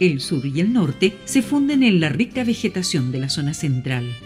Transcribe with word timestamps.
El 0.00 0.20
sur 0.20 0.46
y 0.46 0.60
el 0.60 0.72
norte 0.72 1.16
se 1.24 1.42
funden 1.42 1.82
en 1.82 1.98
la 1.98 2.08
rica 2.08 2.44
vegetación 2.44 3.10
de 3.10 3.18
la 3.18 3.28
zona 3.28 3.52
central. 3.52 4.16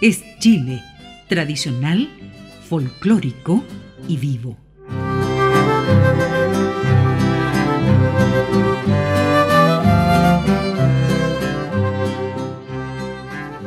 Es 0.00 0.22
Chile, 0.38 0.82
tradicional, 1.28 2.08
folclórico 2.68 3.62
y 4.08 4.16
vivo. 4.16 4.56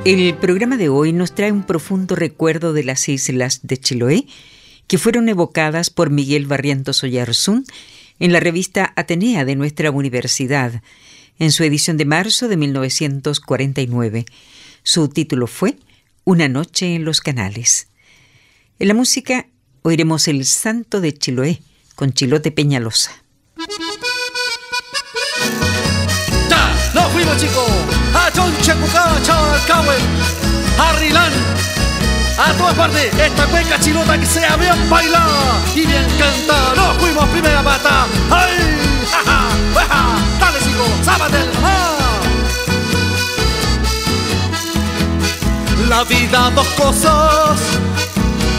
El 0.06 0.34
programa 0.34 0.76
de 0.78 0.90
hoy 0.90 1.14
nos 1.14 1.36
trae 1.36 1.52
un 1.52 1.64
profundo 1.64 2.16
recuerdo 2.16 2.74
de 2.74 2.84
las 2.84 3.08
islas 3.08 3.62
de 3.62 3.78
Chiloé, 3.78 4.26
que 4.88 4.98
fueron 4.98 5.30
evocadas 5.30 5.92
por 5.92 6.10
Miguel 6.10 6.48
Barrientos 6.48 7.04
Oyarzún 7.04 7.64
en 8.20 8.34
la 8.34 8.40
revista 8.40 8.92
Atenea 8.96 9.46
de 9.46 9.56
nuestra 9.56 9.92
universidad, 9.92 10.82
en 11.44 11.52
su 11.52 11.64
edición 11.64 11.98
de 11.98 12.06
marzo 12.06 12.48
de 12.48 12.56
1949. 12.56 14.26
Su 14.82 15.10
título 15.10 15.48
fue 15.48 15.78
Una 16.24 16.48
noche 16.48 16.96
en 16.96 17.04
los 17.04 17.20
canales. 17.20 17.88
En 18.80 18.88
la 18.88 18.94
música 18.94 19.48
oiremos 19.82 20.28
El 20.30 20.46
Santo 20.46 21.02
de 21.02 21.14
Chiloé 21.14 21.62
con 21.96 22.14
Chilote 22.14 22.52
Peñalosa. 22.52 23.12
¡Nos 26.94 27.12
fuimos, 27.12 27.38
chicos! 27.38 27.70
A 28.14 28.32
Chonchacucá, 28.32 29.22
Chalcahue, 29.24 29.96
a 30.78 30.94
Rilán, 31.00 31.34
a 32.38 32.54
todas 32.54 32.76
partes. 32.76 33.14
Esta 33.20 33.48
cueca 33.48 33.80
chilota 33.80 34.18
que 34.18 34.26
sea 34.26 34.56
bien 34.56 34.90
bailada 34.90 35.62
y 35.76 35.86
bien 35.86 36.08
cantada. 36.18 36.76
Nos 36.76 36.98
fuimos, 37.02 37.28
primera 37.30 37.62
pata. 37.64 38.08
¡Ay! 38.30 38.58
¡Ja, 39.12 39.24
ja! 39.26 39.86
ja 39.90 40.33
chicos! 40.64 40.90
¡Sábatel! 41.04 41.50
La 45.90 46.04
vida, 46.04 46.52
dos 46.56 46.68
cosas 46.70 47.60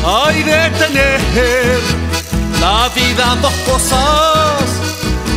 hay 0.06 0.42
de 0.42 0.70
tener. 0.78 1.20
La 2.60 2.88
vida, 2.94 3.36
dos 3.42 3.54
cosas 3.66 4.64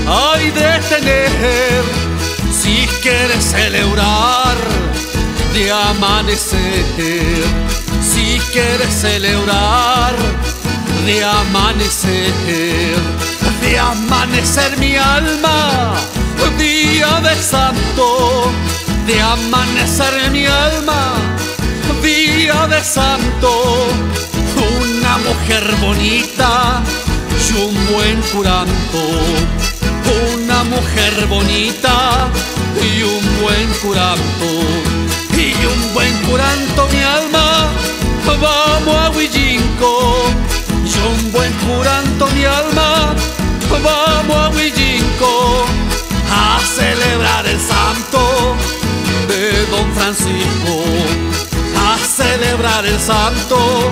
hay 0.08 0.52
de 0.52 0.80
tener 0.90 2.08
si 2.52 2.88
quieres 3.02 3.44
celebrar 3.44 4.56
de 5.54 5.72
amanecer, 5.72 7.44
si 8.02 8.40
quieres 8.52 8.94
celebrar 8.94 10.14
de 11.06 11.24
amanecer, 11.24 12.34
de 13.62 13.80
amanecer 13.80 14.78
mi 14.78 14.96
alma, 14.98 15.94
día 16.58 17.22
de 17.22 17.36
santo, 17.42 18.52
de 19.06 19.22
amanecer 19.22 20.32
mi 20.32 20.46
alma, 20.46 21.14
día 22.02 22.68
de 22.68 22.84
santo, 22.84 23.88
una 24.80 25.18
mujer 25.20 25.76
bonita 25.82 26.82
y 27.50 27.54
un 27.58 27.76
buen 27.94 28.22
curanto, 28.34 29.00
una 30.34 30.64
mujer 30.64 31.28
bonita 31.28 32.28
y 32.82 33.04
un 33.04 33.42
buen 33.42 33.68
curanto, 33.82 34.50
y 35.36 35.54
un 35.66 35.94
buen 35.94 36.14
curanto 36.24 36.88
mi 36.92 37.02
alma, 37.02 37.70
vamos 38.40 38.96
a 38.96 39.10
Huillinco, 39.12 40.16
y 40.86 40.98
un 41.08 41.32
buen 41.32 41.54
curanto 41.54 42.28
mi 42.36 42.46
alma, 42.46 43.14
vamos 43.84 44.38
a 44.38 44.50
Huillinco, 44.50 45.57
santo 53.00 53.92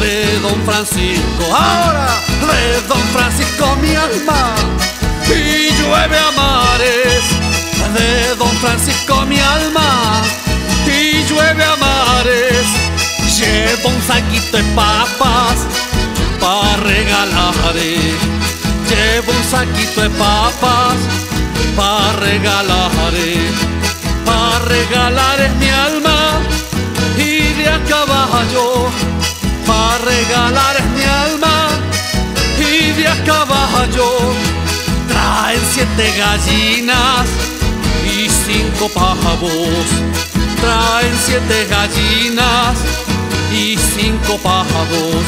de 0.00 0.38
Don 0.40 0.60
Francisco, 0.64 1.44
ahora 1.44 2.08
de 2.40 2.88
Don 2.88 3.02
Francisco 3.12 3.76
mi 3.82 3.94
alma, 3.94 4.54
y 5.28 5.70
llueve 5.80 6.18
a 6.18 6.30
mares 6.32 7.24
de 7.94 8.34
Don 8.36 8.54
Francisco 8.56 9.26
mi 9.26 9.38
alma 9.38 10.22
y 10.86 11.24
llueve 11.24 11.64
a 11.64 11.76
mares. 11.76 12.66
Llevo 13.38 13.88
un 13.88 14.02
saquito 14.02 14.56
de 14.56 14.62
papas 14.74 15.66
para 16.40 16.76
regalar. 16.76 17.54
Llevo 17.74 19.32
un 19.32 19.44
saquito 19.50 20.02
de 20.02 20.10
papas 20.10 20.96
para 21.76 22.12
regalar. 22.20 22.90
Para 24.24 24.58
regalar 24.66 25.40
es 25.40 25.54
mi 25.56 25.68
alma 25.68 26.59
de 27.54 27.68
a 27.68 27.78
caballo. 27.84 28.86
Para 29.66 29.98
regalar 29.98 30.76
mi 30.94 31.04
alma 31.04 31.68
y 32.58 32.92
de 32.92 33.08
a 33.08 33.24
caballo. 33.24 34.08
Traen 35.08 35.60
siete 35.72 36.12
gallinas 36.18 37.26
y 38.04 38.28
cinco 38.28 38.88
pavos. 38.88 39.86
Traen 40.60 41.16
siete 41.24 41.66
gallinas 41.70 42.76
y 43.52 43.76
cinco 43.94 44.38
pavos. 44.38 45.24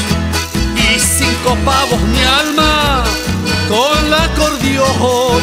Y 0.75 0.99
cinco 0.99 1.55
pavos 1.65 2.01
mi 2.01 2.23
alma 2.23 3.03
con 3.67 4.09
la 4.09 4.23
acordeón. 4.23 5.41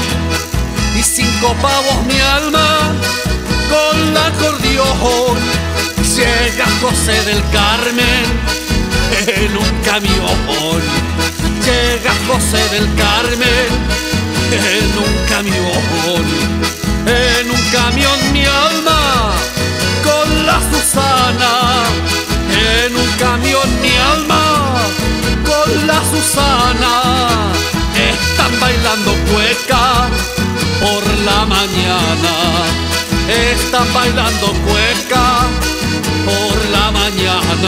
Y 0.97 1.03
cinco 1.03 1.55
pavos 1.63 2.07
mi 2.07 2.21
alma 2.21 2.93
con 3.71 4.15
la 4.15 4.27
acordeón. 4.27 5.70
Llega 6.21 6.67
José 6.83 7.13
del 7.25 7.43
Carmen 7.51 8.27
en 9.27 9.57
un 9.57 9.71
camión. 9.83 10.83
Llega 11.65 12.13
José 12.29 12.63
del 12.69 12.95
Carmen 12.95 13.69
en 14.53 14.99
un 14.99 15.15
camión. 15.31 16.25
En 17.07 17.51
un 17.51 17.63
camión 17.73 18.33
mi 18.35 18.45
alma 18.45 19.33
con 20.05 20.47
la 20.47 20.61
Susana, 20.71 21.85
en 22.85 22.95
un 22.95 23.11
camión 23.13 23.81
mi 23.81 23.97
alma 23.97 24.75
con 25.43 25.87
la 25.87 26.03
Susana, 26.05 27.01
están 27.97 28.61
bailando 28.61 29.13
cueca 29.33 30.11
por 30.83 31.03
la 31.25 31.47
mañana, 31.47 32.35
están 33.27 33.91
bailando 33.95 34.53
cueca 34.67 35.49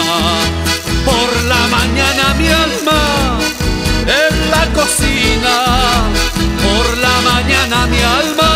por 0.01 1.43
la 1.45 1.67
mañana 1.69 2.35
mi 2.39 2.49
alma 2.49 3.39
en 4.07 4.51
la 4.51 4.65
cocina, 4.73 5.55
por 6.65 6.99
la 6.99 7.21
mañana 7.31 7.87
mi 7.87 8.01
alma 8.01 8.53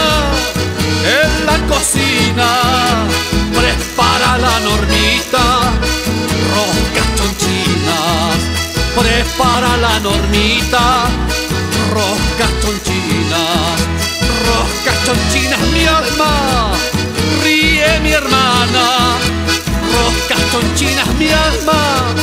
en 1.21 1.47
la 1.47 1.59
cocina. 1.67 2.49
Prepara 3.53 4.39
la 4.39 4.61
normita, 4.61 5.45
roscas 6.55 7.09
chonchinas, 7.17 8.39
prepara 8.97 9.77
la 9.77 9.99
normita, 10.01 11.05
roscas 11.93 12.53
chonchinas, 12.63 13.77
roscas 14.47 15.05
chonchinas 15.05 15.61
mi 15.73 15.85
alma, 15.87 16.71
ríe 17.43 18.01
mi 18.01 18.11
hermana, 18.13 19.06
chonchinas 20.61 21.15
mi 21.19 21.29
alma, 21.31 22.15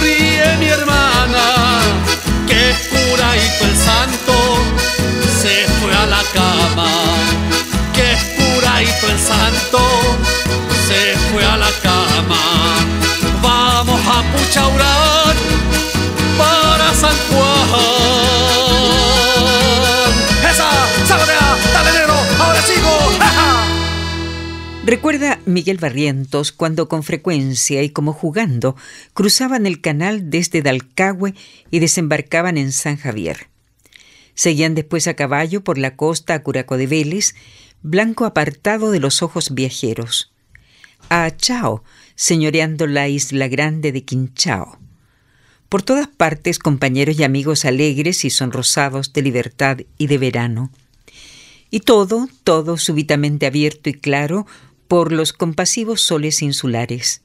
ríe 0.00 0.56
mi 0.58 0.66
hermana, 0.66 1.80
que 2.46 2.74
curadito 2.88 3.64
el 3.64 3.76
santo. 3.76 4.32
Se 5.42 5.66
fue 5.80 5.94
a 5.94 6.06
la 6.06 6.22
cama 6.34 6.88
el 9.10 9.18
santo. 9.18 9.78
Se 10.86 11.16
fue 11.30 11.44
a 11.44 11.56
la 11.56 11.70
cama. 11.82 12.42
Vamos 13.42 14.00
a 14.06 14.22
puchaurar 14.36 15.34
Recuerda 24.88 25.38
Miguel 25.44 25.76
Barrientos 25.76 26.50
cuando 26.50 26.88
con 26.88 27.02
frecuencia 27.02 27.82
y 27.82 27.90
como 27.90 28.14
jugando 28.14 28.74
cruzaban 29.12 29.66
el 29.66 29.82
canal 29.82 30.30
desde 30.30 30.62
Dalcahue 30.62 31.34
y 31.70 31.80
desembarcaban 31.80 32.56
en 32.56 32.72
San 32.72 32.96
Javier. 32.96 33.48
Seguían 34.32 34.74
después 34.74 35.06
a 35.06 35.12
caballo 35.12 35.62
por 35.62 35.76
la 35.76 35.94
costa 35.94 36.32
a 36.32 36.42
Curaco 36.42 36.78
de 36.78 36.86
Vélez, 36.86 37.34
blanco 37.82 38.24
apartado 38.24 38.90
de 38.90 38.98
los 38.98 39.22
ojos 39.22 39.52
viajeros. 39.52 40.32
A 41.10 41.36
Chao, 41.36 41.84
señoreando 42.14 42.86
la 42.86 43.08
isla 43.08 43.46
grande 43.46 43.92
de 43.92 44.04
Quinchao. 44.04 44.78
Por 45.68 45.82
todas 45.82 46.08
partes 46.08 46.58
compañeros 46.58 47.18
y 47.18 47.24
amigos 47.24 47.66
alegres 47.66 48.24
y 48.24 48.30
sonrosados 48.30 49.12
de 49.12 49.20
libertad 49.20 49.80
y 49.98 50.06
de 50.06 50.16
verano. 50.16 50.70
Y 51.70 51.80
todo, 51.80 52.30
todo 52.42 52.78
súbitamente 52.78 53.44
abierto 53.44 53.90
y 53.90 53.92
claro 53.92 54.46
por 54.88 55.12
los 55.12 55.32
compasivos 55.32 56.00
soles 56.02 56.42
insulares. 56.42 57.20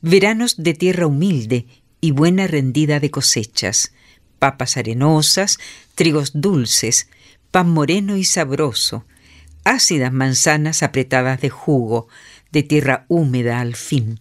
Veranos 0.00 0.56
de 0.56 0.74
tierra 0.74 1.06
humilde 1.06 1.66
y 2.00 2.12
buena 2.12 2.46
rendida 2.46 2.98
de 2.98 3.10
cosechas, 3.10 3.92
papas 4.38 4.76
arenosas, 4.76 5.58
trigos 5.94 6.32
dulces, 6.34 7.08
pan 7.50 7.70
moreno 7.70 8.16
y 8.16 8.24
sabroso, 8.24 9.04
ácidas 9.64 10.12
manzanas 10.12 10.82
apretadas 10.82 11.40
de 11.40 11.50
jugo, 11.50 12.08
de 12.52 12.62
tierra 12.62 13.04
húmeda 13.08 13.60
al 13.60 13.76
fin. 13.76 14.18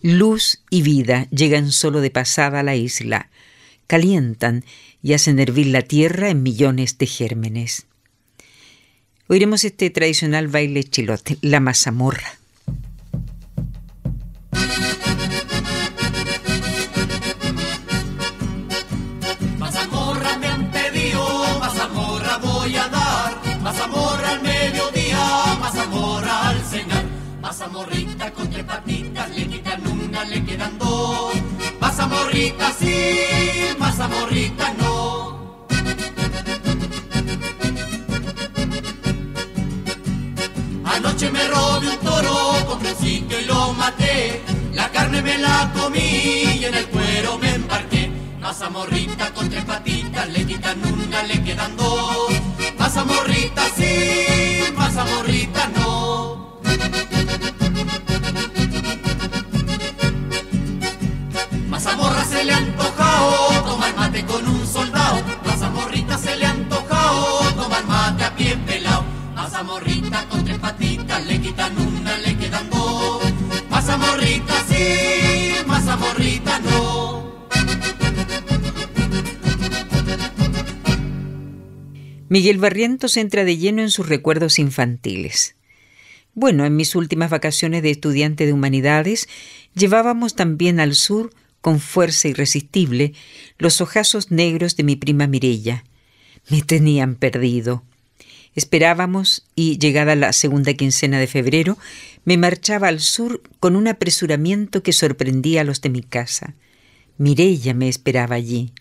Luz 0.00 0.62
y 0.70 0.82
vida 0.82 1.28
llegan 1.30 1.70
solo 1.72 2.00
de 2.00 2.10
pasada 2.10 2.60
a 2.60 2.62
la 2.62 2.76
isla, 2.76 3.30
calientan 3.86 4.64
y 5.02 5.12
hacen 5.12 5.38
hervir 5.38 5.66
la 5.66 5.82
tierra 5.82 6.30
en 6.30 6.42
millones 6.42 6.96
de 6.96 7.06
gérmenes. 7.06 7.86
Oiremos 9.26 9.64
este 9.64 9.88
tradicional 9.88 10.48
baile 10.48 10.84
chilote, 10.84 11.38
la 11.40 11.58
mazamorra. 11.58 12.28
Mazamorra 19.58 20.36
me 20.38 20.46
han 20.46 20.70
pedido, 20.70 21.58
mazamorra 21.58 22.36
voy 22.36 22.76
a 22.76 22.88
dar, 22.88 23.60
mazamorra 23.62 24.30
al 24.32 24.42
mediodía, 24.42 25.56
mazamorra 25.58 26.48
al 26.50 26.62
cenar, 26.66 27.04
mazamorrita 27.40 28.30
con 28.32 28.50
tres 28.50 28.64
patitas, 28.64 29.30
le 29.34 29.46
quitan 29.46 29.86
una, 29.86 30.24
le 30.24 30.44
quedan 30.44 30.78
dos, 30.78 31.32
mazamorrita 31.80 32.72
sí, 32.78 33.74
mazamorrita 33.78 34.74
no. 34.74 35.33
Anoche 41.04 41.30
me 41.30 41.46
robé 41.48 41.90
un 41.90 41.98
toro, 41.98 42.66
compré 42.66 42.92
un 42.92 42.96
sitio 42.96 43.38
y 43.38 43.44
lo 43.44 43.74
maté. 43.74 44.42
La 44.72 44.88
carne 44.88 45.20
me 45.20 45.36
la 45.36 45.70
comí 45.74 46.00
y 46.00 46.64
en 46.64 46.74
el 46.74 46.86
cuero 46.86 47.36
me 47.36 47.56
embarqué. 47.56 48.10
Mazamorrita 48.40 49.30
con 49.34 49.50
tres 49.50 49.66
patitas, 49.66 50.26
le 50.30 50.46
quitan 50.46 50.80
una, 50.82 51.22
le 51.24 51.42
quedan 51.42 51.76
dos. 51.76 52.32
Mazamorrita 52.78 53.64
sí, 53.76 54.72
mazamorrita 54.74 55.68
no. 55.76 56.23
Mazamorrita 76.24 76.58
no. 76.60 77.34
Miguel 82.28 82.58
Barrientos 82.58 83.16
entra 83.16 83.44
de 83.44 83.56
lleno 83.58 83.82
en 83.82 83.90
sus 83.90 84.08
recuerdos 84.08 84.58
infantiles. 84.58 85.56
Bueno, 86.34 86.64
en 86.64 86.74
mis 86.74 86.96
últimas 86.96 87.30
vacaciones 87.30 87.82
de 87.82 87.90
estudiante 87.90 88.44
de 88.46 88.52
humanidades 88.52 89.28
llevábamos 89.74 90.34
también 90.34 90.80
al 90.80 90.94
sur, 90.96 91.30
con 91.60 91.78
fuerza 91.78 92.26
irresistible, 92.28 93.12
los 93.58 93.80
ojazos 93.80 94.32
negros 94.32 94.76
de 94.76 94.82
mi 94.82 94.96
prima 94.96 95.28
Mirella. 95.28 95.84
Me 96.50 96.60
tenían 96.62 97.14
perdido. 97.14 97.84
Esperábamos 98.54 99.46
y, 99.54 99.78
llegada 99.78 100.14
la 100.14 100.32
segunda 100.32 100.74
quincena 100.74 101.18
de 101.18 101.26
febrero, 101.26 101.76
me 102.24 102.36
marchaba 102.36 102.88
al 102.88 103.00
sur 103.00 103.42
con 103.60 103.76
un 103.76 103.88
apresuramiento 103.88 104.82
que 104.82 104.92
sorprendía 104.92 105.62
a 105.62 105.64
los 105.64 105.80
de 105.80 105.90
mi 105.90 106.02
casa. 106.02 106.54
Mirella 107.18 107.74
me 107.74 107.88
esperaba 107.88 108.36
allí. 108.36 108.72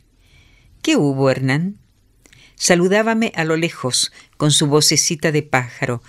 ¿Qué 0.82 0.96
hubo, 0.96 1.30
Hernán? 1.30 1.78
Saludábame 2.56 3.32
a 3.36 3.46
lo 3.46 3.58
lejos, 3.58 4.12
con 4.38 4.52
su 4.52 4.68
vocecita 4.68 5.32
de 5.32 5.44
pájaro, 5.44 6.04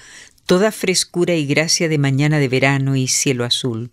toda 0.47 0.71
frescura 0.73 1.35
y 1.35 1.47
gracia 1.47 1.89
de 1.89 1.99
mañana 1.99 2.39
de 2.39 2.49
verano 2.49 2.97
y 2.97 3.09
cielo 3.09 3.45
azul. 3.45 3.91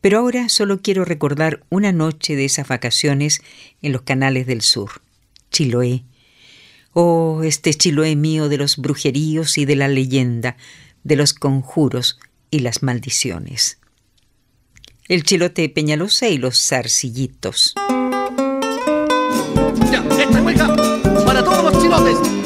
Pero 0.00 0.18
ahora 0.18 0.48
solo 0.48 0.82
quiero 0.82 1.04
recordar 1.04 1.64
una 1.70 1.92
noche 1.92 2.36
de 2.36 2.44
esas 2.44 2.68
vacaciones 2.68 3.40
en 3.80 3.92
los 3.92 4.02
canales 4.02 4.46
del 4.46 4.62
sur, 4.62 5.02
Chiloé. 5.50 6.04
Oh, 6.94 7.42
este 7.42 7.72
Chiloé 7.72 8.16
mío 8.16 8.48
de 8.48 8.58
los 8.58 8.76
brujeríos 8.76 9.56
y 9.56 9.64
de 9.64 9.76
la 9.76 9.88
leyenda, 9.88 10.56
de 11.04 11.16
los 11.16 11.32
conjuros 11.32 12.18
y 12.50 12.58
las 12.58 12.82
maldiciones. 12.82 13.78
El 15.08 15.24
chilote 15.24 15.68
Peñalosa 15.68 16.28
y 16.28 16.38
los 16.38 16.62
zarcillitos. 16.62 17.74
Ya, 19.90 20.04
esta 20.20 20.42
cueca 20.42 20.76
para 21.24 21.42
todos 21.42 21.72
los 21.72 21.82
chilotes 21.82 22.41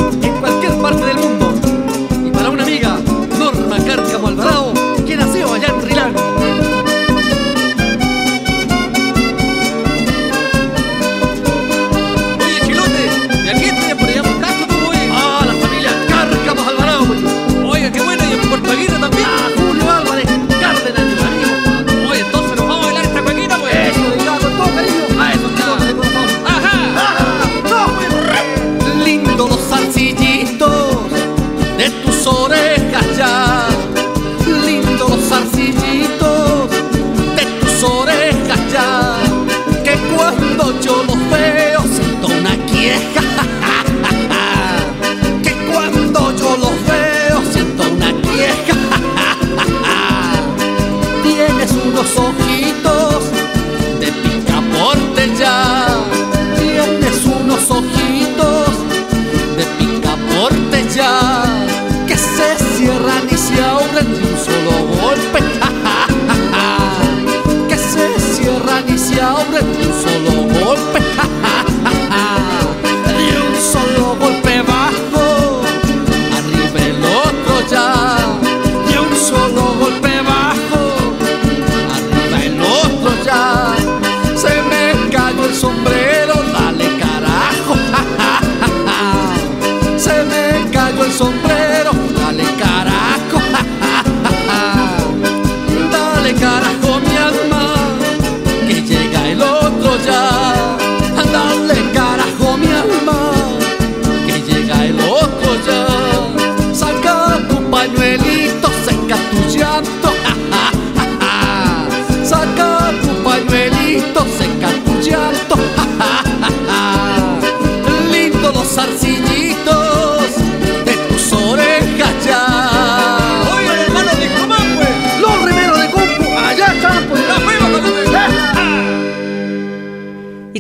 son 91.18 91.46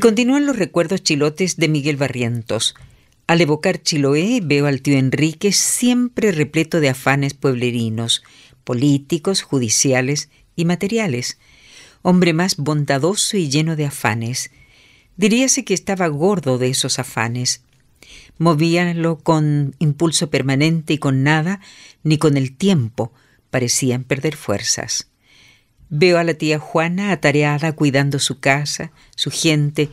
continúan 0.06 0.46
los 0.46 0.54
recuerdos 0.54 1.02
chilotes 1.02 1.56
de 1.56 1.66
Miguel 1.66 1.96
Barrientos. 1.96 2.76
Al 3.26 3.40
evocar 3.40 3.82
Chiloé 3.82 4.40
veo 4.40 4.66
al 4.66 4.80
tío 4.80 4.96
Enrique 4.96 5.50
siempre 5.50 6.30
repleto 6.30 6.78
de 6.78 6.90
afanes 6.90 7.34
pueblerinos, 7.34 8.22
políticos, 8.62 9.42
judiciales 9.42 10.28
y 10.54 10.64
materiales. 10.64 11.38
Hombre 12.02 12.34
más 12.34 12.56
bondadoso 12.56 13.36
y 13.36 13.48
lleno 13.48 13.74
de 13.74 13.86
afanes. 13.86 14.52
Diríase 15.16 15.64
que 15.64 15.74
estaba 15.74 16.06
gordo 16.06 16.56
de 16.56 16.68
esos 16.68 17.00
afanes. 17.00 17.64
Movíanlo 18.38 19.18
con 19.18 19.74
impulso 19.80 20.30
permanente 20.30 20.92
y 20.92 20.98
con 20.98 21.24
nada, 21.24 21.58
ni 22.04 22.16
con 22.16 22.36
el 22.36 22.56
tiempo, 22.56 23.12
parecían 23.50 24.04
perder 24.04 24.36
fuerzas. 24.36 25.08
Veo 25.88 26.18
a 26.18 26.24
la 26.24 26.34
tía 26.34 26.58
Juana 26.58 27.12
atareada 27.12 27.72
cuidando 27.72 28.18
su 28.18 28.40
casa, 28.40 28.92
su 29.14 29.30
gente, 29.30 29.90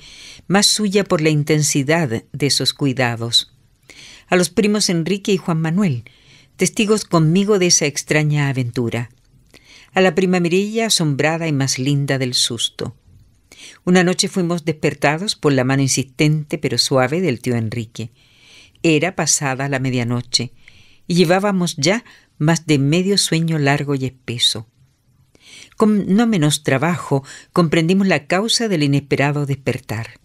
más 0.48 0.66
suya 0.66 1.04
por 1.04 1.22
la 1.22 1.30
intensidad 1.30 2.24
de 2.32 2.46
esos 2.46 2.74
cuidados. 2.74 3.54
A 4.28 4.36
los 4.36 4.50
primos 4.50 4.90
Enrique 4.90 5.32
y 5.32 5.38
Juan 5.38 5.62
Manuel, 5.62 6.06
testigos 6.56 7.06
conmigo 7.06 7.60
de 7.60 7.68
esa 7.68 7.86
extraña 7.86 8.50
aventura. 8.50 9.10
A 9.94 10.02
la 10.02 10.16
prima 10.16 10.40
Mirilla 10.40 10.88
asombrada 10.88 11.48
y 11.48 11.52
más 11.52 11.78
linda 11.78 12.18
del 12.18 12.34
susto. 12.34 12.96
Una 13.86 14.04
noche 14.04 14.28
fuimos 14.28 14.66
despertados 14.66 15.36
por 15.36 15.54
la 15.54 15.64
mano 15.64 15.84
insistente 15.84 16.58
pero 16.58 16.80
suave 16.80 17.22
del 17.22 17.40
tío 17.40 17.56
Enrique. 17.56 18.12
Era 18.82 19.16
pasada 19.16 19.70
la 19.70 19.80
medianoche 19.80 20.52
y 21.08 21.16
llevábamos 21.16 21.76
ya 21.78 22.04
más 22.38 22.66
de 22.66 22.80
medio 22.80 23.18
sueño 23.18 23.60
largo 23.60 23.94
y 23.94 24.06
espeso. 24.06 24.68
Con 25.78 26.16
no 26.16 26.28
menos 26.28 26.64
trabajo 26.64 27.24
comprendimos 27.52 28.08
la 28.08 28.28
causa 28.28 28.68
del 28.68 28.84
inesperado 28.84 29.46
despertar. 29.46 30.20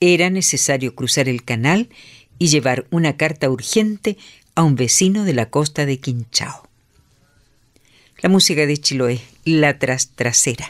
Era 0.00 0.30
necesario 0.30 0.94
cruzar 0.94 1.28
el 1.28 1.44
canal 1.44 1.88
y 2.38 2.48
llevar 2.48 2.86
una 2.90 3.16
carta 3.16 3.48
urgente 3.48 4.18
a 4.54 4.62
un 4.62 4.74
vecino 4.74 5.24
de 5.24 5.34
la 5.34 5.48
costa 5.50 5.86
de 5.86 5.98
Quinchao. 5.98 6.68
La 8.18 8.28
música 8.28 8.66
de 8.66 8.76
Chiloé, 8.76 9.20
la 9.44 9.78
trastrasera. 9.78 10.68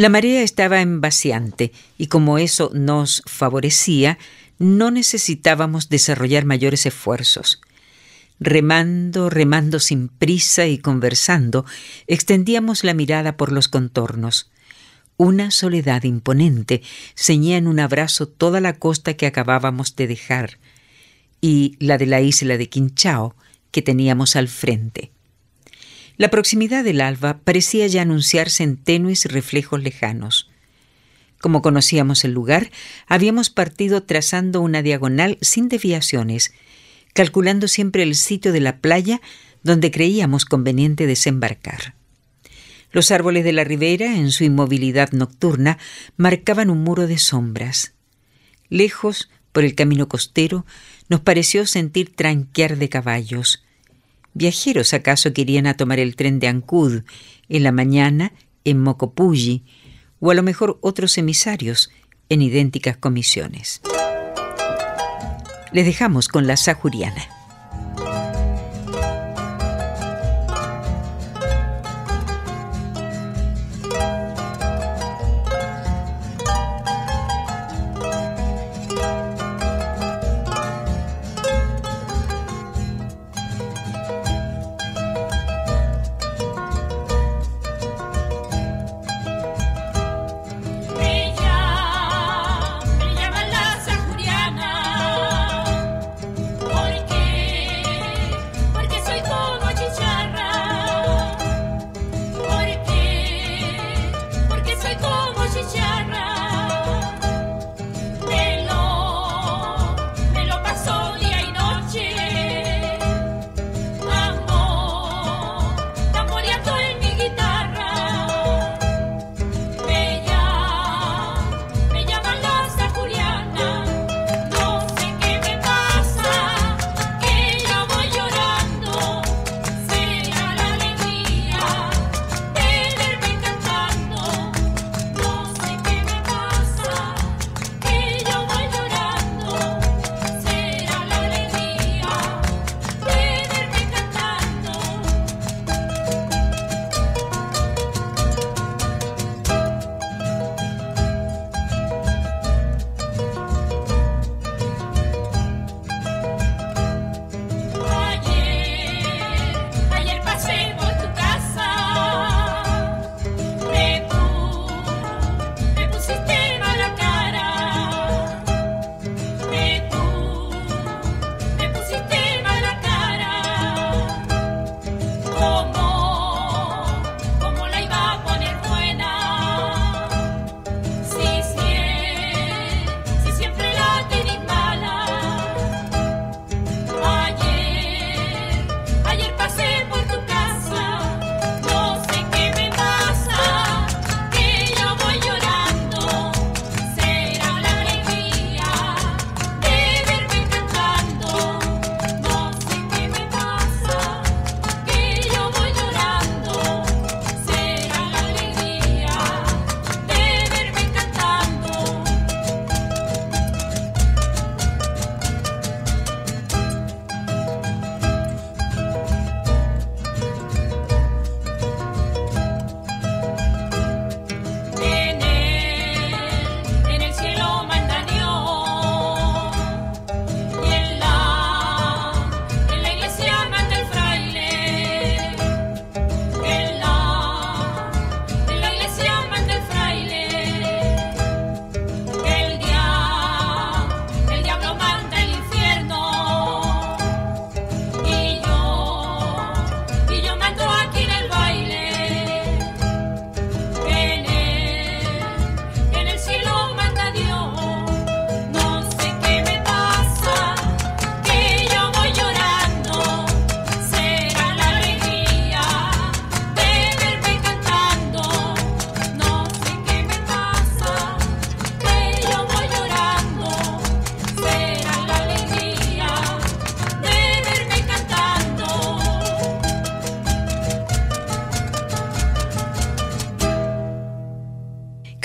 La 0.00 0.08
marea 0.08 0.40
estaba 0.42 0.80
en 0.80 1.02
vaciante 1.02 1.72
y 1.98 2.06
como 2.06 2.38
eso 2.38 2.70
nos 2.72 3.22
favorecía, 3.26 4.16
no 4.58 4.90
necesitábamos 4.90 5.90
desarrollar 5.90 6.46
mayores 6.46 6.86
esfuerzos. 6.86 7.60
Remando, 8.38 9.28
remando 9.28 9.78
sin 9.78 10.08
prisa 10.08 10.66
y 10.66 10.78
conversando, 10.78 11.66
extendíamos 12.06 12.82
la 12.82 12.94
mirada 12.94 13.36
por 13.36 13.52
los 13.52 13.68
contornos. 13.68 14.50
Una 15.18 15.50
soledad 15.50 16.04
imponente 16.04 16.80
ceñía 17.14 17.58
en 17.58 17.66
un 17.66 17.78
abrazo 17.78 18.26
toda 18.26 18.62
la 18.62 18.78
costa 18.78 19.12
que 19.18 19.26
acabábamos 19.26 19.96
de 19.96 20.06
dejar 20.06 20.56
y 21.42 21.76
la 21.78 21.98
de 21.98 22.06
la 22.06 22.22
isla 22.22 22.56
de 22.56 22.70
Quinchao 22.70 23.36
que 23.70 23.82
teníamos 23.82 24.34
al 24.34 24.48
frente. 24.48 25.10
La 26.20 26.28
proximidad 26.28 26.84
del 26.84 27.00
alba 27.00 27.38
parecía 27.44 27.86
ya 27.86 28.02
anunciarse 28.02 28.62
en 28.62 28.76
tenues 28.76 29.24
reflejos 29.24 29.82
lejanos. 29.82 30.50
Como 31.40 31.62
conocíamos 31.62 32.26
el 32.26 32.32
lugar, 32.32 32.70
habíamos 33.06 33.48
partido 33.48 34.02
trazando 34.02 34.60
una 34.60 34.82
diagonal 34.82 35.38
sin 35.40 35.70
desviaciones, 35.70 36.52
calculando 37.14 37.68
siempre 37.68 38.02
el 38.02 38.14
sitio 38.14 38.52
de 38.52 38.60
la 38.60 38.80
playa 38.80 39.22
donde 39.62 39.90
creíamos 39.90 40.44
conveniente 40.44 41.06
desembarcar. 41.06 41.94
Los 42.92 43.12
árboles 43.12 43.42
de 43.42 43.54
la 43.54 43.64
ribera, 43.64 44.14
en 44.18 44.30
su 44.30 44.44
inmovilidad 44.44 45.12
nocturna, 45.12 45.78
marcaban 46.18 46.68
un 46.68 46.84
muro 46.84 47.06
de 47.06 47.16
sombras. 47.16 47.94
Lejos, 48.68 49.30
por 49.52 49.64
el 49.64 49.74
camino 49.74 50.06
costero, 50.06 50.66
nos 51.08 51.20
pareció 51.20 51.66
sentir 51.66 52.14
tranquear 52.14 52.76
de 52.76 52.90
caballos, 52.90 53.64
¿Viajeros 54.34 54.94
acaso 54.94 55.32
querían 55.32 55.66
a 55.66 55.74
tomar 55.74 55.98
el 55.98 56.16
tren 56.16 56.38
de 56.38 56.48
Ancud 56.48 57.02
en 57.48 57.62
la 57.62 57.72
mañana 57.72 58.32
en 58.64 58.80
Mocopulli 58.80 59.64
o 60.20 60.30
a 60.30 60.34
lo 60.34 60.42
mejor 60.42 60.78
otros 60.82 61.18
emisarios 61.18 61.90
en 62.28 62.42
idénticas 62.42 62.96
comisiones? 62.96 63.80
Les 65.72 65.84
dejamos 65.84 66.28
con 66.28 66.46
la 66.46 66.56
sajuriana. 66.56 67.39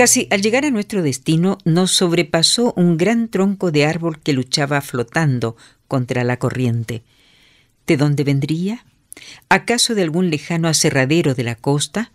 Casi 0.05 0.27
al 0.29 0.43
llegar 0.43 0.65
a 0.65 0.69
nuestro 0.69 1.01
destino 1.01 1.57
nos 1.65 1.93
sobrepasó 1.93 2.75
un 2.77 2.95
gran 2.95 3.27
tronco 3.27 3.71
de 3.71 3.87
árbol 3.87 4.19
que 4.19 4.33
luchaba 4.33 4.79
flotando 4.81 5.57
contra 5.87 6.23
la 6.23 6.37
corriente. 6.37 7.01
¿De 7.87 7.97
dónde 7.97 8.23
vendría? 8.23 8.85
¿Acaso 9.49 9.95
de 9.95 10.03
algún 10.03 10.29
lejano 10.29 10.67
aserradero 10.67 11.33
de 11.33 11.43
la 11.43 11.55
costa? 11.55 12.11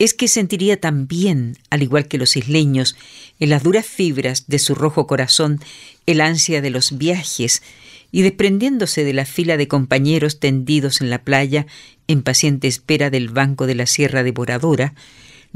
es 0.00 0.14
que 0.14 0.26
sentiría 0.26 0.80
también, 0.80 1.56
al 1.70 1.84
igual 1.84 2.08
que 2.08 2.18
los 2.18 2.36
isleños, 2.36 2.96
en 3.38 3.50
las 3.50 3.62
duras 3.62 3.86
fibras 3.86 4.48
de 4.48 4.58
su 4.58 4.74
rojo 4.74 5.06
corazón 5.06 5.60
el 6.06 6.20
ansia 6.20 6.60
de 6.60 6.70
los 6.70 6.98
viajes, 6.98 7.62
y 8.10 8.22
desprendiéndose 8.22 9.04
de 9.04 9.12
la 9.12 9.26
fila 9.26 9.56
de 9.56 9.68
compañeros 9.68 10.40
tendidos 10.40 11.00
en 11.00 11.10
la 11.10 11.22
playa 11.22 11.68
en 12.08 12.22
paciente 12.22 12.66
espera 12.66 13.10
del 13.10 13.28
banco 13.28 13.68
de 13.68 13.76
la 13.76 13.86
sierra 13.86 14.24
devoradora, 14.24 14.92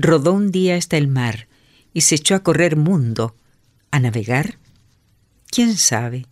rodó 0.00 0.32
un 0.32 0.50
día 0.50 0.76
hasta 0.76 0.96
el 0.96 1.08
mar 1.08 1.46
y 1.92 2.02
se 2.02 2.14
echó 2.14 2.34
a 2.34 2.42
correr 2.42 2.76
mundo. 2.76 3.34
¿A 3.90 4.00
navegar? 4.00 4.58
¿Quién 5.50 5.76
sabe? 5.76 6.26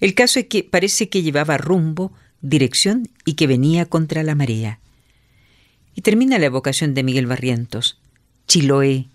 El 0.00 0.14
caso 0.14 0.40
es 0.40 0.46
que 0.46 0.64
parece 0.64 1.08
que 1.08 1.22
llevaba 1.22 1.58
rumbo, 1.58 2.12
dirección 2.40 3.08
y 3.24 3.34
que 3.34 3.46
venía 3.46 3.86
contra 3.86 4.22
la 4.22 4.34
marea. 4.34 4.80
Y 5.94 6.02
termina 6.02 6.38
la 6.38 6.46
evocación 6.46 6.94
de 6.94 7.02
Miguel 7.02 7.26
Barrientos. 7.26 7.98
Chiloé, 8.46 9.06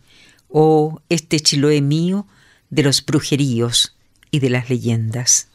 oh, 0.49 1.01
este 1.09 1.39
Chiloé 1.39 1.81
mío 1.81 2.27
de 2.69 2.83
los 2.83 3.05
brujeríos 3.05 3.95
y 4.31 4.39
de 4.39 4.49
las 4.49 4.69
leyendas. 4.69 5.47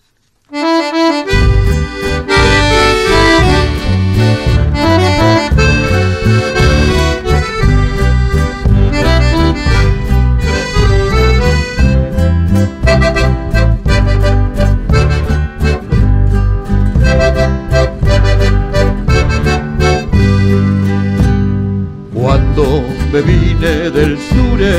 Vine 23.23 23.91
del 23.91 24.19
sure, 24.19 24.77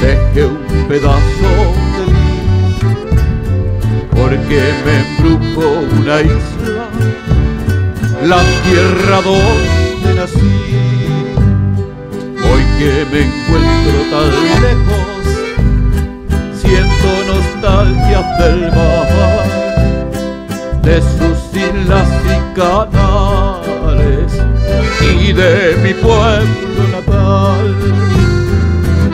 dejé 0.00 0.46
un 0.46 0.86
pedazo 0.88 1.50
de 1.96 2.02
mí, 2.12 2.32
porque 4.10 4.60
me 4.84 4.94
embrujó 5.00 5.68
una 6.00 6.20
isla, 6.20 6.86
la 8.24 8.40
tierra 8.64 9.16
donde 9.22 10.14
nací. 10.14 10.56
Hoy 12.48 12.62
que 12.78 12.92
me 13.10 13.20
encuentro 13.26 13.98
tan 14.12 14.30
lejos, 14.62 15.24
siento 16.54 17.08
nostalgia 17.26 18.20
del 18.38 18.60
mar, 18.72 19.10
de 20.82 20.96
sus 21.00 21.38
islas 21.56 22.08
y 22.24 22.58
canales 22.58 24.32
y 25.00 25.32
de 25.32 25.76
mi 25.82 25.94
pueblo 25.94 26.67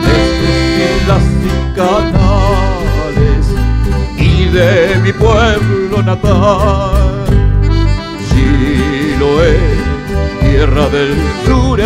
de 0.05 0.15
sus 0.37 0.57
islas 0.91 1.23
y 1.43 1.75
canales 1.75 3.45
y 4.17 4.45
de 4.49 4.99
mi 5.03 5.13
pueblo 5.13 6.01
natal. 6.03 7.25
Chiloé, 8.29 9.57
tierra 10.41 10.89
del 10.89 11.15
sur, 11.45 11.79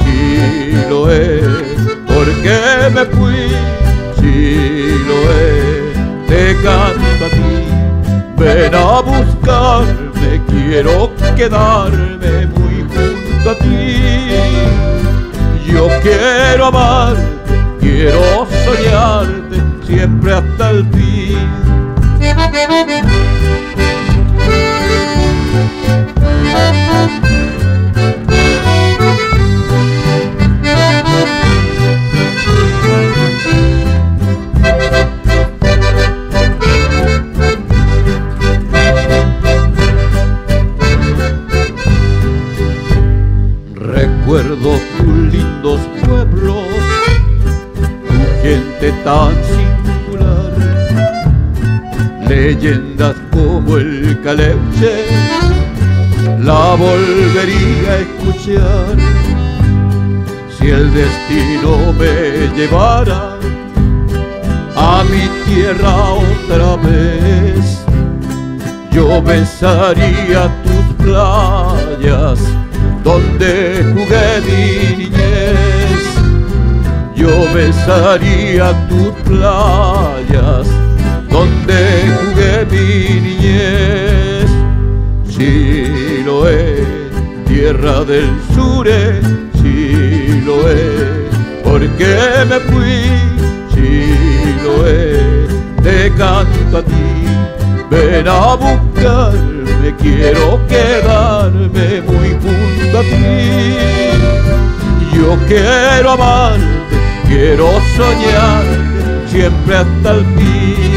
Chiloé, 0.00 1.42
porque 2.06 2.56
me 2.94 3.04
fui, 3.14 3.48
Chiloé, 4.16 5.92
te 6.28 6.56
canto 6.62 7.24
a 7.24 7.30
ti, 7.36 7.58
ven 8.38 8.74
a 8.74 9.00
buscarme, 9.00 10.42
quiero 10.48 11.10
quedarme 11.36 12.16
a 13.48 13.54
ti. 13.54 13.95
Quiero 16.02 16.66
amarte, 16.66 17.22
quiero 17.80 18.46
soñarte 18.64 19.60
siempre 19.86 20.32
hasta 20.34 20.70
el 20.70 20.86
fin. 20.90 21.66
Tan 49.04 49.34
singular. 49.44 50.52
Leyendas 52.28 53.16
como 53.30 53.76
el 53.76 54.20
Caleuche 54.22 55.04
la 56.40 56.74
volvería 56.74 57.90
a 57.90 57.98
escuchar 57.98 58.96
si 60.58 60.68
el 60.68 60.92
destino 60.92 61.92
me 61.98 62.48
llevara 62.56 63.36
a 64.76 65.04
mi 65.04 65.28
tierra 65.46 65.94
otra 66.12 66.76
vez. 66.76 67.84
Yo 68.92 69.22
besaría 69.22 70.50
tus 70.64 71.04
playas 71.04 72.40
donde 73.04 73.84
jugué 73.94 74.40
mi 74.46 74.96
niñez 75.04 75.75
yo 77.26 77.52
besaría 77.52 78.72
tus 78.88 79.10
playas 79.24 80.66
donde 81.28 81.78
jugué 82.14 82.66
mi 82.70 83.20
niñez. 83.20 84.50
Chiloé, 85.28 86.84
tierra 87.46 88.04
del 88.04 88.30
sure, 88.54 89.20
Chiloé, 89.56 91.28
porque 91.64 92.14
me 92.48 92.60
fui, 92.68 93.02
Chiloé, 93.72 95.48
te 95.82 96.12
canto 96.16 96.78
a 96.78 96.82
ti, 96.82 97.08
ven 97.90 98.28
a 98.28 98.54
buscarme, 98.54 99.94
quiero 100.00 100.60
quedarme 100.68 102.00
muy 102.02 102.30
junto 102.42 102.98
a 102.98 103.02
ti. 103.02 103.76
Yo 105.14 105.36
quiero 105.48 106.12
amarte 106.12 106.75
Quiero 107.38 107.68
soñar 107.94 108.64
siempre 109.28 109.76
hasta 109.76 110.10
el 110.12 110.24
fin. 110.38 110.95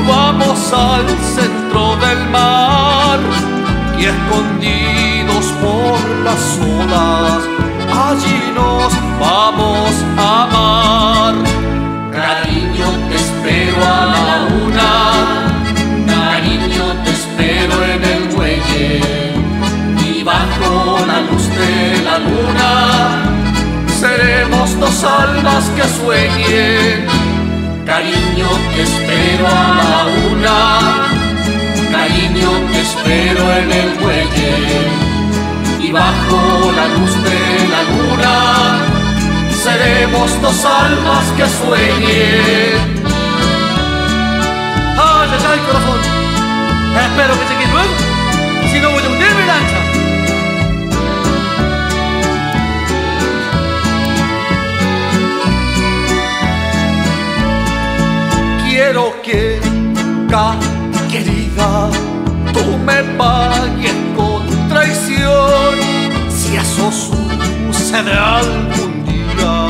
Vamos 0.00 0.72
al 0.72 1.06
centro 1.36 1.96
del 1.96 2.28
mar 2.30 3.20
y 3.98 4.04
escondidos 4.06 5.46
por 5.60 6.00
las 6.24 6.58
olas, 6.58 7.42
allí 8.08 8.52
nos 8.54 8.92
vamos 9.20 9.90
a 10.16 10.42
amar. 10.44 11.34
Cariño, 12.10 12.86
te 13.08 13.16
espero 13.16 13.76
a 13.84 14.06
la 14.14 14.28
una, 14.64 14.92
cariño, 16.06 16.84
te 17.04 17.10
espero 17.10 17.84
en 17.84 18.04
el 18.04 18.36
muelle. 18.36 19.00
Y 20.04 20.22
bajo 20.22 21.04
la 21.06 21.20
luz 21.22 21.48
de 21.48 22.02
la 22.02 22.18
luna 22.18 23.32
seremos 24.00 24.78
dos 24.80 25.04
almas 25.04 25.64
que 25.76 25.82
sueñen 26.00 27.31
Cariño, 27.94 28.48
te 28.74 28.82
espero 28.84 29.46
a 29.46 29.68
la 29.78 29.96
una. 30.30 30.58
Cariño, 31.90 32.50
te 32.72 32.80
espero 32.80 33.42
en 33.58 33.70
el 33.70 34.00
muelle. 34.00 34.54
Y 35.78 35.92
bajo 35.92 36.72
la 36.72 36.86
luz 36.96 37.12
de 37.26 37.68
la 37.68 37.82
luna 37.90 38.32
seremos 39.62 40.40
dos 40.40 40.64
almas 40.64 41.24
que 41.36 41.46
sueñen. 41.60 43.04
¡Ay, 44.96 45.28
ay, 45.50 45.60
corazón! 45.66 46.00
Espero 46.96 47.32
que 47.38 47.44
llegue 47.50 47.61
querida, 61.10 61.90
tú 62.54 62.78
me 62.86 63.02
pagues 63.18 63.94
con 64.16 64.42
traición. 64.68 65.74
Si 66.30 66.56
eso 66.56 66.90
sucede 66.90 68.12
algún 68.12 69.04
día, 69.04 69.68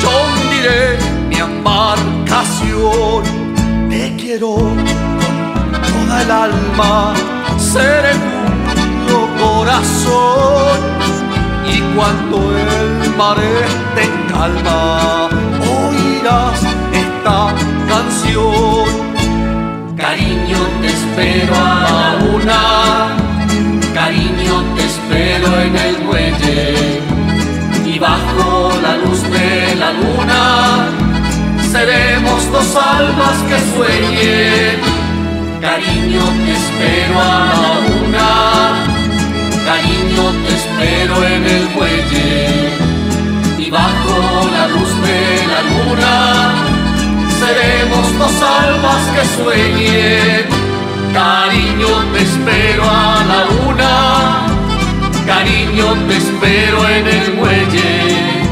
yo 0.00 0.10
hundiré 0.24 0.98
mi 1.28 1.36
embarcación. 1.36 3.24
Te 3.90 4.16
quiero 4.16 4.54
con 4.54 5.72
toda 5.82 6.22
el 6.22 6.30
alma, 6.30 7.12
seré 7.58 8.14
tuyo 8.72 9.28
corazón. 9.38 10.80
Y 11.66 11.80
cuando 11.94 12.56
el 12.56 13.16
mar 13.18 13.36
esté 13.38 14.04
en 14.04 14.32
calma, 14.32 15.28
oirás 15.60 16.62
esta 16.94 17.54
canción. 17.86 19.09
Cariño, 20.10 20.58
te 20.80 20.88
espero 20.88 21.54
a 21.54 21.74
la 21.88 22.24
una. 22.34 22.60
Cariño, 23.94 24.54
te 24.74 24.84
espero 24.84 25.60
en 25.60 25.76
el 25.76 26.02
muelle. 26.02 27.00
Y 27.86 27.96
bajo 28.00 28.72
la 28.82 28.96
luz 28.96 29.22
de 29.22 29.76
la 29.76 29.92
luna 29.92 30.88
seremos 31.70 32.50
dos 32.50 32.74
almas 32.74 33.36
que 33.48 33.58
sueñen. 33.72 34.80
Cariño, 35.60 36.24
te 36.44 36.52
espero 36.60 37.20
a 37.20 37.38
la 37.52 37.64
una. 38.02 38.30
Cariño, 39.64 40.24
te 40.44 40.52
espero 40.60 41.24
en 41.24 41.44
el 41.56 41.68
muelle. 41.76 42.70
Y 43.58 43.70
bajo 43.70 44.50
la 44.56 44.66
luz 44.74 44.90
de 45.06 45.46
la 45.52 45.60
luna 45.70 46.69
seremos 47.50 48.18
dos 48.18 48.42
almas 48.42 49.02
que 49.14 49.24
sueñen. 49.36 50.46
Cariño, 51.12 51.88
te 52.12 52.22
espero 52.22 52.84
a 52.84 53.24
la 53.30 53.40
una. 53.68 53.94
Cariño, 55.26 55.86
te 56.08 56.16
espero 56.16 56.88
en 56.88 57.06
el 57.06 57.34
muelle. 57.34 58.44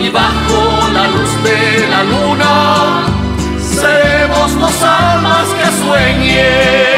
Y 0.00 0.08
bajo 0.10 0.88
la 0.92 1.06
luz 1.08 1.32
de 1.42 1.88
la 1.88 2.02
luna, 2.12 2.54
seremos 3.58 4.60
dos 4.60 4.82
almas 4.82 5.46
que 5.58 5.68
sueñen. 5.82 6.97